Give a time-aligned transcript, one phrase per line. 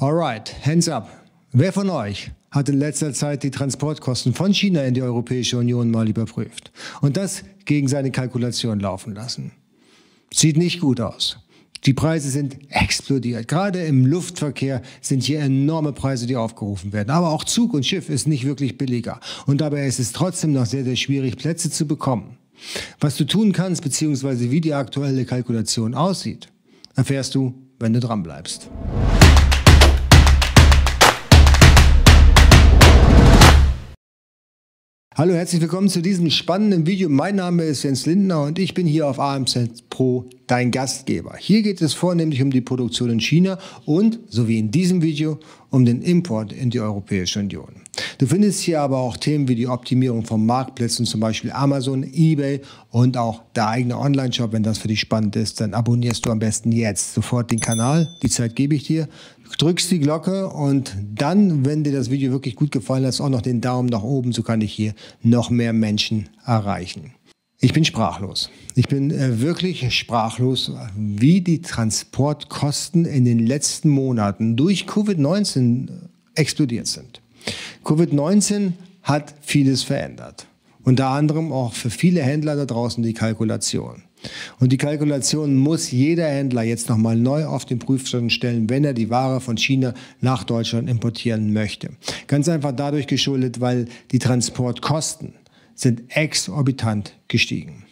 [0.00, 1.10] Alright, hands up.
[1.52, 5.90] Wer von euch hat in letzter Zeit die Transportkosten von China in die Europäische Union
[5.90, 9.52] mal überprüft und das gegen seine Kalkulation laufen lassen?
[10.32, 11.36] Sieht nicht gut aus.
[11.84, 13.46] Die Preise sind explodiert.
[13.46, 17.10] Gerade im Luftverkehr sind hier enorme Preise, die aufgerufen werden.
[17.10, 19.20] Aber auch Zug und Schiff ist nicht wirklich billiger.
[19.44, 22.38] Und dabei ist es trotzdem noch sehr, sehr schwierig, Plätze zu bekommen.
[23.00, 26.48] Was du tun kannst, beziehungsweise wie die aktuelle Kalkulation aussieht,
[26.96, 28.70] erfährst du, wenn du dran bleibst.
[35.20, 37.10] Hallo, herzlich willkommen zu diesem spannenden Video.
[37.10, 41.34] Mein Name ist Jens Lindner und ich bin hier auf AMZ Pro dein Gastgeber.
[41.38, 45.38] Hier geht es vornehmlich um die Produktion in China und, so wie in diesem Video,
[45.68, 47.82] um den Import in die Europäische Union.
[48.20, 52.60] Du findest hier aber auch Themen wie die Optimierung von Marktplätzen, zum Beispiel Amazon, eBay
[52.90, 54.52] und auch der eigene Online-Shop.
[54.52, 58.14] Wenn das für dich spannend ist, dann abonnierst du am besten jetzt sofort den Kanal.
[58.22, 59.08] Die Zeit gebe ich dir.
[59.56, 63.40] Drückst die Glocke und dann, wenn dir das Video wirklich gut gefallen hat, auch noch
[63.40, 67.14] den Daumen nach oben, so kann ich hier noch mehr Menschen erreichen.
[67.58, 68.50] Ich bin sprachlos.
[68.74, 75.88] Ich bin äh, wirklich sprachlos, wie die Transportkosten in den letzten Monaten durch Covid-19
[76.34, 77.19] explodiert sind.
[77.84, 80.46] Covid-19 hat vieles verändert.
[80.82, 84.02] Unter anderem auch für viele Händler da draußen die Kalkulation.
[84.58, 88.92] Und die Kalkulation muss jeder Händler jetzt nochmal neu auf den Prüfstand stellen, wenn er
[88.92, 91.90] die Ware von China nach Deutschland importieren möchte.
[92.26, 95.34] Ganz einfach dadurch geschuldet, weil die Transportkosten
[95.74, 97.84] sind exorbitant gestiegen.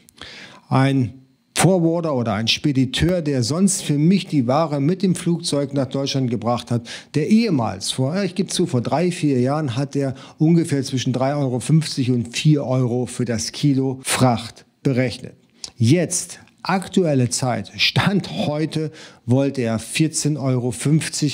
[0.68, 1.14] Ein
[1.58, 6.30] Forwarder oder ein Spediteur, der sonst für mich die Ware mit dem Flugzeug nach Deutschland
[6.30, 10.84] gebracht hat, der ehemals, vor, ich gebe zu, vor drei, vier Jahren hat er ungefähr
[10.84, 15.34] zwischen 3,50 Euro und 4 Euro für das Kilo Fracht berechnet.
[15.76, 16.38] Jetzt
[16.68, 18.90] aktuelle Zeit, Stand heute,
[19.26, 20.72] wollte er 14,50 Euro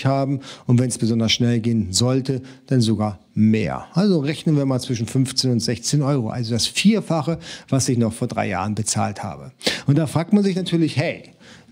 [0.09, 3.87] haben und wenn es besonders schnell gehen sollte, dann sogar mehr.
[3.95, 8.13] Also rechnen wir mal zwischen 15 und 16 Euro, also das Vierfache, was ich noch
[8.13, 9.53] vor drei Jahren bezahlt habe.
[9.87, 11.25] Und da fragt man sich natürlich, hey,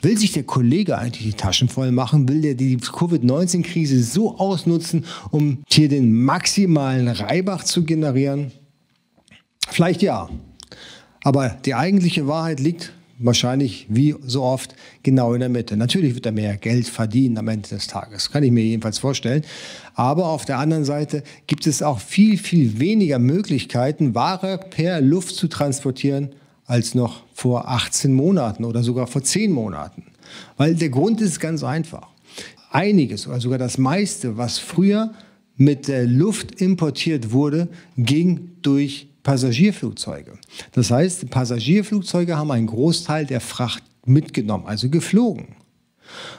[0.03, 2.29] Will sich der Kollege eigentlich die Taschen voll machen?
[2.29, 8.51] Will der die Covid-19-Krise so ausnutzen, um hier den maximalen Reibach zu generieren?
[9.69, 10.29] Vielleicht ja.
[11.23, 12.93] Aber die eigentliche Wahrheit liegt
[13.25, 15.77] wahrscheinlich wie so oft genau in der Mitte.
[15.77, 19.43] Natürlich wird er mehr Geld verdienen am Ende des Tages, kann ich mir jedenfalls vorstellen.
[19.95, 25.35] Aber auf der anderen Seite gibt es auch viel, viel weniger Möglichkeiten, Ware per Luft
[25.35, 26.31] zu transportieren,
[26.65, 30.05] als noch vor 18 Monaten oder sogar vor 10 Monaten.
[30.57, 32.09] Weil der Grund ist ganz einfach.
[32.71, 35.13] Einiges oder sogar das meiste, was früher
[35.57, 40.39] mit der Luft importiert wurde, ging durch Passagierflugzeuge.
[40.73, 45.57] Das heißt, Passagierflugzeuge haben einen Großteil der Fracht mitgenommen, also geflogen.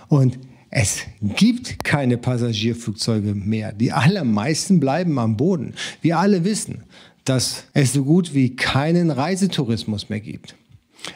[0.10, 0.38] Und
[0.70, 3.74] es gibt keine Passagierflugzeuge mehr.
[3.74, 5.76] Die allermeisten bleiben am Boden.
[6.02, 6.84] Wir alle wissen,
[7.26, 10.56] dass es so gut wie keinen Reisetourismus mehr gibt.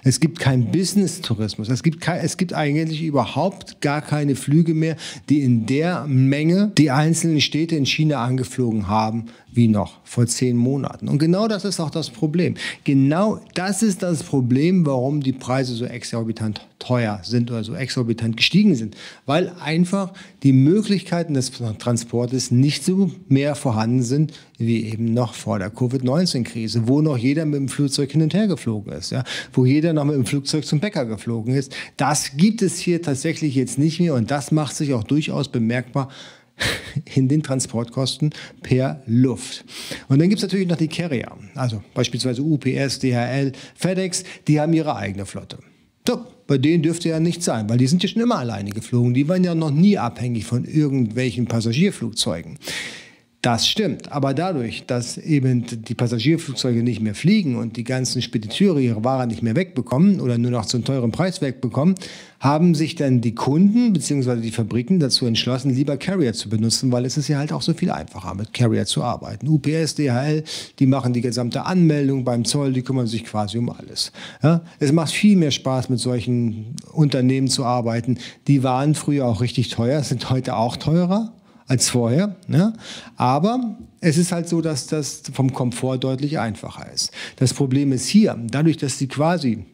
[0.04, 1.70] Es gibt keinen Business-Tourismus.
[1.70, 4.96] Es gibt, kein, es gibt eigentlich überhaupt gar keine Flüge mehr,
[5.30, 10.58] die in der Menge die einzelnen Städte in China angeflogen haben, wie noch vor zehn
[10.58, 11.08] Monaten.
[11.08, 12.56] Und genau das ist auch das Problem.
[12.84, 18.38] Genau das ist das Problem, warum die Preise so exorbitant teuer sind oder so exorbitant
[18.38, 18.96] gestiegen sind.
[19.26, 25.60] Weil einfach die Möglichkeiten des Transportes nicht so mehr vorhanden sind, wie eben noch vor
[25.60, 29.24] der Covid-19-Krise, wo noch jeder mit dem Flugzeug hin und her geflogen ist, ja?
[29.54, 31.76] wo jeder noch mit dem Flugzeug zum Bäcker geflogen ist.
[31.98, 36.10] Das gibt es hier tatsächlich jetzt nicht mehr und das macht sich auch durchaus bemerkbar
[37.16, 39.66] in den Transportkosten per Luft.
[40.08, 44.74] Und dann gibt es natürlich noch die Carrier, also beispielsweise UPS, DHL, FedEx, die haben
[44.74, 45.60] ihre eigene Flotte.
[46.08, 49.14] So, bei denen dürfte ja nichts sein, weil die sind ja schon immer alleine geflogen.
[49.14, 52.58] Die waren ja noch nie abhängig von irgendwelchen Passagierflugzeugen.
[53.48, 58.78] Das stimmt, aber dadurch, dass eben die Passagierflugzeuge nicht mehr fliegen und die ganzen Spediteure
[58.78, 61.96] ihre Ware nicht mehr wegbekommen oder nur noch zu einem teuren Preis wegbekommen,
[62.42, 64.42] haben sich dann die Kunden bzw.
[64.42, 67.74] die Fabriken dazu entschlossen, lieber Carrier zu benutzen, weil es ist ja halt auch so
[67.74, 69.48] viel einfacher, mit Carrier zu arbeiten.
[69.48, 70.44] UPS, DHL,
[70.80, 74.12] die machen die gesamte Anmeldung beim Zoll, die kümmern sich quasi um alles.
[74.44, 74.60] Ja?
[74.80, 78.18] Es macht viel mehr Spaß, mit solchen Unternehmen zu arbeiten.
[78.48, 81.32] Die waren früher auch richtig teuer, sind heute auch teurer
[81.68, 82.36] als vorher.
[82.48, 82.74] Ne?
[83.16, 87.12] Aber es ist halt so, dass das vom Komfort deutlich einfacher ist.
[87.38, 89.66] Das Problem ist hier, dadurch, dass die quasi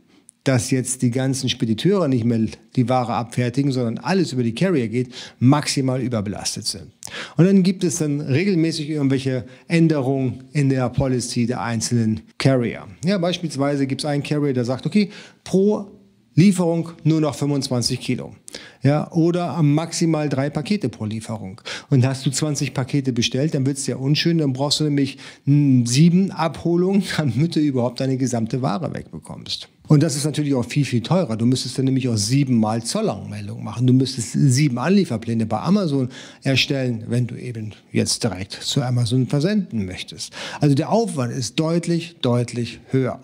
[0.44, 4.90] dass jetzt die ganzen Spediteure nicht mehr die Ware abfertigen, sondern alles über die Carrier
[4.90, 6.92] geht, maximal überbelastet sind.
[7.38, 12.88] Und dann gibt es dann regelmäßig irgendwelche Änderungen in der Policy der einzelnen Carrier.
[13.06, 15.10] Ja, beispielsweise gibt es einen Carrier, der sagt, okay,
[15.44, 15.88] pro
[16.36, 18.36] Lieferung nur noch 25 Kilo.
[18.82, 21.62] Ja, oder maximal drei Pakete pro Lieferung.
[21.90, 25.18] Und hast du 20 Pakete bestellt, dann wird es ja unschön, dann brauchst du nämlich
[25.46, 29.70] sieben Abholungen, damit du überhaupt deine gesamte Ware wegbekommst.
[29.88, 31.36] Und das ist natürlich auch viel, viel teurer.
[31.36, 33.86] Du müsstest dann nämlich auch siebenmal Zollanmeldung machen.
[33.86, 36.10] Du müsstest sieben Anlieferpläne bei Amazon
[36.42, 40.34] erstellen, wenn du eben jetzt direkt zu Amazon versenden möchtest.
[40.62, 43.20] Also der Aufwand ist deutlich, deutlich höher.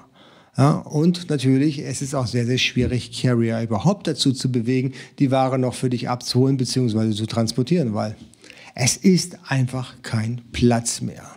[0.57, 5.31] Ja, und natürlich, es ist auch sehr, sehr schwierig, Carrier überhaupt dazu zu bewegen, die
[5.31, 7.12] Ware noch für dich abzuholen bzw.
[7.12, 8.16] zu transportieren, weil
[8.75, 11.30] es ist einfach kein Platz mehr.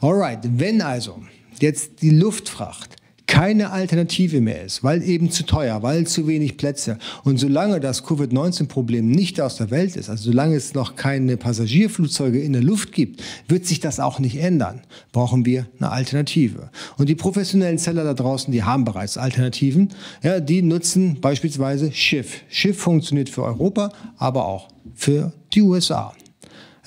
[0.00, 1.22] Alright, wenn also
[1.60, 2.96] jetzt die Luftfracht
[3.30, 6.98] keine Alternative mehr ist, weil eben zu teuer, weil zu wenig Plätze.
[7.22, 12.40] Und solange das Covid-19-Problem nicht aus der Welt ist, also solange es noch keine Passagierflugzeuge
[12.40, 14.80] in der Luft gibt, wird sich das auch nicht ändern.
[15.12, 16.70] Brauchen wir eine Alternative.
[16.98, 19.90] Und die professionellen Seller da draußen, die haben bereits Alternativen.
[20.24, 22.42] Ja, die nutzen beispielsweise Schiff.
[22.48, 26.14] Schiff funktioniert für Europa, aber auch für die USA.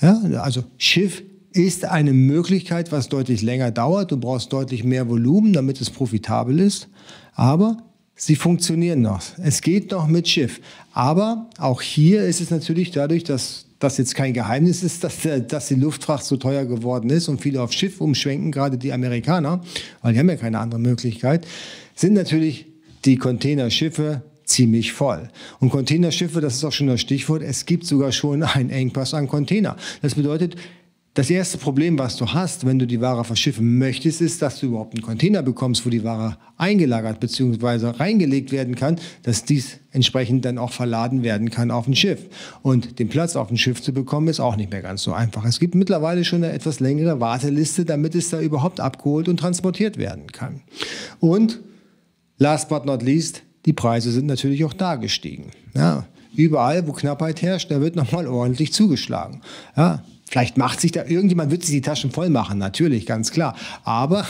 [0.02, 1.22] Ja, also Schiff
[1.54, 4.10] ist eine Möglichkeit, was deutlich länger dauert.
[4.10, 6.88] Du brauchst deutlich mehr Volumen, damit es profitabel ist.
[7.34, 7.78] Aber
[8.16, 9.22] sie funktionieren noch.
[9.38, 10.60] Es geht noch mit Schiff.
[10.92, 15.16] Aber auch hier ist es natürlich dadurch, dass das jetzt kein Geheimnis ist, dass,
[15.46, 19.60] dass die Luftfracht so teuer geworden ist und viele auf Schiff umschwenken, gerade die Amerikaner,
[20.02, 21.46] weil die haben ja keine andere Möglichkeit,
[21.94, 22.66] sind natürlich
[23.04, 25.28] die Containerschiffe ziemlich voll.
[25.60, 29.28] Und Containerschiffe, das ist auch schon das Stichwort, es gibt sogar schon einen Engpass an
[29.28, 29.76] Container.
[30.02, 30.56] Das bedeutet,
[31.14, 34.66] das erste Problem, was du hast, wenn du die Ware verschiffen möchtest, ist, dass du
[34.66, 37.90] überhaupt einen Container bekommst, wo die Ware eingelagert bzw.
[37.98, 42.18] reingelegt werden kann, dass dies entsprechend dann auch verladen werden kann auf ein Schiff.
[42.62, 45.44] Und den Platz auf dem Schiff zu bekommen, ist auch nicht mehr ganz so einfach.
[45.44, 49.98] Es gibt mittlerweile schon eine etwas längere Warteliste, damit es da überhaupt abgeholt und transportiert
[49.98, 50.62] werden kann.
[51.20, 51.60] Und
[52.38, 55.52] last but not least, die Preise sind natürlich auch da gestiegen.
[55.74, 59.42] Ja, überall, wo Knappheit herrscht, da wird nochmal ordentlich zugeschlagen.
[59.76, 60.02] Ja,
[60.34, 63.54] Vielleicht macht sich da irgendjemand, wird sich die Taschen voll machen, natürlich, ganz klar.
[63.84, 64.26] Aber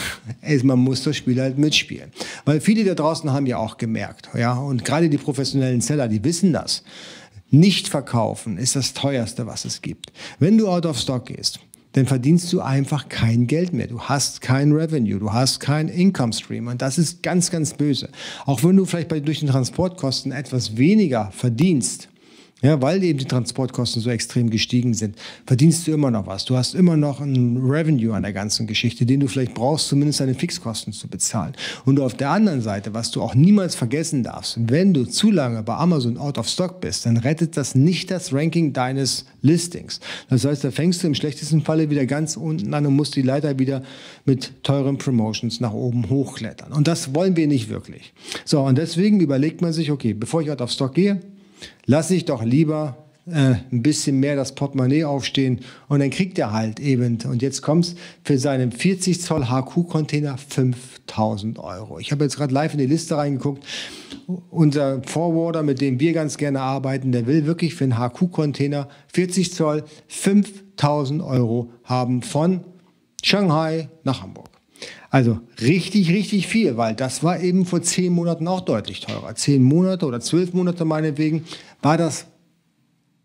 [0.62, 2.12] man muss das Spiel halt mitspielen.
[2.44, 6.22] Weil viele da draußen haben ja auch gemerkt, ja, und gerade die professionellen Seller, die
[6.22, 6.82] wissen das.
[7.48, 10.12] Nicht verkaufen ist das teuerste, was es gibt.
[10.38, 11.60] Wenn du out of stock gehst,
[11.92, 13.86] dann verdienst du einfach kein Geld mehr.
[13.86, 18.10] Du hast kein Revenue, du hast kein Income Stream und das ist ganz, ganz böse.
[18.44, 22.10] Auch wenn du vielleicht bei, durch den Transportkosten etwas weniger verdienst,
[22.64, 25.16] ja, weil eben die Transportkosten so extrem gestiegen sind,
[25.46, 26.46] verdienst du immer noch was.
[26.46, 30.20] Du hast immer noch ein Revenue an der ganzen Geschichte, den du vielleicht brauchst, zumindest
[30.20, 31.52] deine Fixkosten zu bezahlen.
[31.84, 35.62] Und auf der anderen Seite, was du auch niemals vergessen darfst, wenn du zu lange
[35.62, 40.00] bei Amazon out of stock bist, dann rettet das nicht das Ranking deines Listings.
[40.30, 43.22] Das heißt, da fängst du im schlechtesten Falle wieder ganz unten an und musst die
[43.22, 43.82] Leiter wieder
[44.24, 46.72] mit teuren Promotions nach oben hochklettern.
[46.72, 48.14] Und das wollen wir nicht wirklich.
[48.46, 51.20] So, und deswegen überlegt man sich, okay, bevor ich out of stock gehe,
[51.86, 52.96] lasse ich doch lieber
[53.26, 57.62] äh, ein bisschen mehr das Portemonnaie aufstehen und dann kriegt er halt eben, und jetzt
[57.62, 61.98] kommt's, für seinen 40 Zoll HQ-Container 5000 Euro.
[61.98, 63.64] Ich habe jetzt gerade live in die Liste reingeguckt.
[64.50, 69.54] Unser Forwarder, mit dem wir ganz gerne arbeiten, der will wirklich für einen HQ-Container 40
[69.54, 72.60] Zoll 5000 Euro haben von
[73.22, 74.53] Shanghai nach Hamburg.
[75.14, 79.32] Also richtig, richtig viel, weil das war eben vor zehn Monaten auch deutlich teurer.
[79.36, 81.44] Zehn Monate oder zwölf Monate meinetwegen
[81.82, 82.26] war das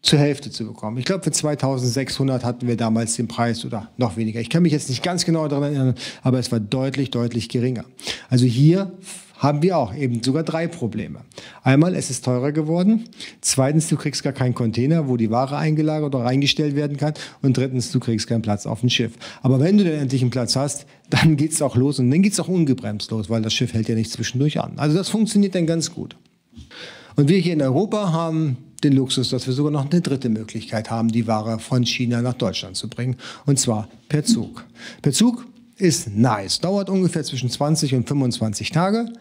[0.04, 1.00] zur Hälfte zu bekommen.
[1.00, 4.40] Ich glaube, für 2600 hatten wir damals den Preis oder noch weniger.
[4.40, 7.86] Ich kann mich jetzt nicht ganz genau daran erinnern, aber es war deutlich, deutlich geringer.
[8.30, 8.92] Also hier
[9.40, 11.22] haben wir auch eben sogar drei Probleme.
[11.64, 13.06] Einmal, es ist teurer geworden.
[13.42, 17.14] Zweitens, du kriegst gar keinen Container, wo die Ware eingelagert oder reingestellt werden kann.
[17.42, 19.14] Und drittens, du kriegst keinen Platz auf dem Schiff.
[19.42, 22.40] Aber wenn du dann endlich einen Platz hast, dann geht's auch los und dann geht's
[22.40, 24.74] auch ungebremst los, weil das Schiff hält ja nicht zwischendurch an.
[24.76, 26.18] Also das funktioniert dann ganz gut.
[27.16, 30.90] Und wir hier in Europa haben den Luxus, dass wir sogar noch eine dritte Möglichkeit
[30.90, 33.16] haben, die Ware von China nach Deutschland zu bringen.
[33.46, 34.66] Und zwar per Zug.
[35.02, 35.46] Per Zug
[35.80, 36.60] ist nice.
[36.60, 39.12] Dauert ungefähr zwischen 20 und 25 Tage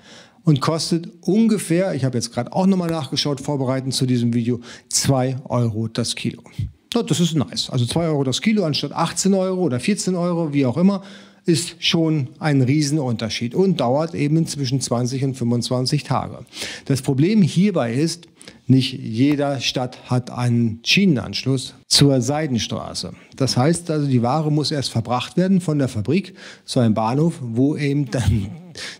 [0.44, 5.36] und kostet ungefähr, ich habe jetzt gerade auch nochmal nachgeschaut, vorbereitend zu diesem Video, 2
[5.48, 6.42] Euro das Kilo.
[6.90, 7.70] Das ist nice.
[7.70, 11.02] Also 2 Euro das Kilo anstatt 18 Euro oder 14 Euro, wie auch immer,
[11.44, 16.44] ist schon ein Riesenunterschied und dauert eben zwischen 20 und 25 Tage.
[16.86, 18.26] Das Problem hierbei ist,
[18.68, 23.12] nicht jeder Stadt hat einen Schienenanschluss zur Seidenstraße.
[23.36, 26.34] Das heißt also, die Ware muss erst verbracht werden von der Fabrik
[26.64, 28.48] zu einem Bahnhof, wo eben dann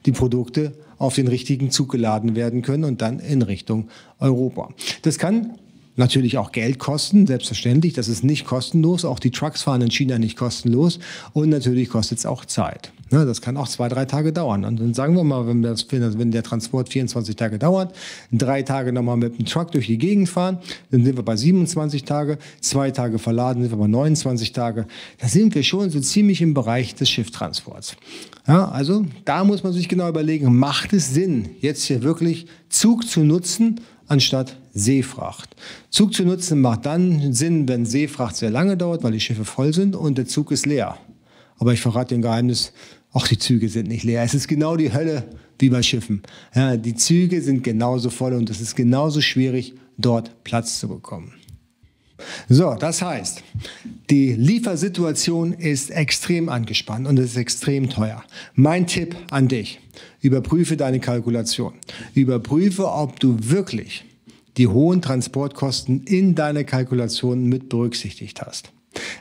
[0.07, 4.71] die Produkte auf den richtigen Zug geladen werden können und dann in Richtung Europa.
[5.03, 5.59] Das kann
[5.99, 7.93] natürlich auch Geld kosten, selbstverständlich.
[7.93, 9.05] Das ist nicht kostenlos.
[9.05, 10.99] Auch die Trucks fahren in China nicht kostenlos.
[11.33, 12.93] Und natürlich kostet es auch Zeit.
[13.11, 14.65] Ja, das kann auch zwei, drei Tage dauern.
[14.65, 17.95] Und dann sagen wir mal, wenn, das, wenn der Transport 24 Tage dauert,
[18.33, 20.59] drei Tage nochmal mit dem Truck durch die Gegend fahren,
[20.91, 24.87] dann sind wir bei 27 Tage, zwei Tage verladen sind wir bei 29 Tage.
[25.19, 27.97] Da sind wir schon so ziemlich im Bereich des Schifftransports.
[28.47, 33.07] Ja, also da muss man sich genau überlegen, macht es Sinn, jetzt hier wirklich Zug
[33.07, 35.55] zu nutzen, anstatt Seefracht.
[35.91, 39.73] Zug zu nutzen macht dann Sinn, wenn Seefracht sehr lange dauert, weil die Schiffe voll
[39.73, 40.97] sind und der Zug ist leer.
[41.59, 42.73] Aber ich verrate ein Geheimnis,
[43.13, 44.23] auch die Züge sind nicht leer.
[44.23, 45.25] Es ist genau die Hölle
[45.59, 46.23] wie bei Schiffen.
[46.55, 51.33] Ja, die Züge sind genauso voll und es ist genauso schwierig, dort Platz zu bekommen.
[52.49, 53.43] So, das heißt,
[54.11, 58.23] die Liefersituation ist extrem angespannt und es ist extrem teuer.
[58.55, 59.81] Mein Tipp an dich,
[60.21, 61.75] überprüfe deine Kalkulation.
[62.15, 64.05] Überprüfe, ob du wirklich
[64.57, 68.73] die hohen Transportkosten in deine Kalkulation mit berücksichtigt hast.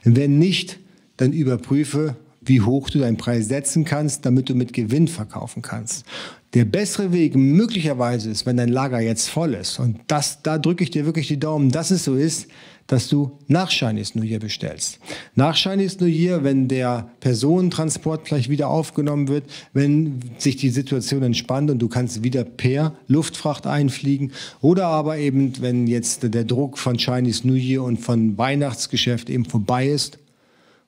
[0.03, 0.79] Wenn nicht,
[1.17, 6.05] dann überprüfe, wie hoch du deinen Preis setzen kannst, damit du mit Gewinn verkaufen kannst.
[6.53, 10.83] Der bessere Weg möglicherweise ist, wenn dein Lager jetzt voll ist, und das, da drücke
[10.83, 12.47] ich dir wirklich die Daumen, dass es so ist,
[12.87, 14.99] dass du nach Chinese New Year bestellst.
[15.35, 21.23] Nach Chinese New Year, wenn der Personentransport gleich wieder aufgenommen wird, wenn sich die Situation
[21.23, 26.77] entspannt und du kannst wieder per Luftfracht einfliegen oder aber eben, wenn jetzt der Druck
[26.77, 30.17] von Chinese New Year und von Weihnachtsgeschäft eben vorbei ist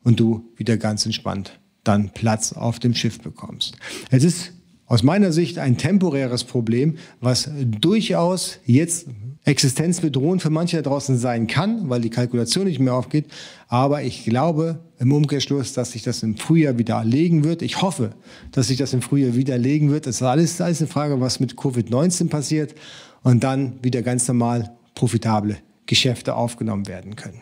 [0.03, 3.75] und du wieder ganz entspannt dann Platz auf dem Schiff bekommst.
[4.11, 4.51] Es ist
[4.89, 9.05] aus meiner Sicht ein temporäres Problem, was durchaus jetzt
[9.45, 13.25] existenzbedrohend für manche da draußen sein kann, weil die Kalkulation nicht mehr aufgeht.
[13.67, 17.61] Aber ich glaube im Umkehrschluss, dass sich das im Frühjahr wieder legen wird.
[17.61, 18.11] Ich hoffe,
[18.51, 20.07] dass sich das im Frühjahr wieder legen wird.
[20.07, 22.73] Das ist alles, alles eine Frage, was mit Covid-19 passiert
[23.21, 27.41] und dann wieder ganz normal profitable Geschäfte aufgenommen werden können.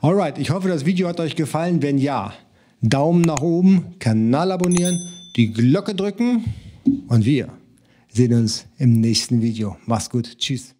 [0.00, 1.82] Alright, ich hoffe, das Video hat euch gefallen.
[1.82, 2.32] Wenn ja,
[2.80, 4.98] Daumen nach oben, Kanal abonnieren,
[5.36, 6.44] die Glocke drücken
[6.84, 7.48] und wir
[8.12, 9.76] sehen uns im nächsten Video.
[9.86, 10.74] Mach's gut, tschüss.